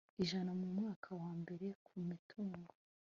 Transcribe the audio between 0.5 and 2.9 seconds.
mu mwaka wa mbere ku mitungo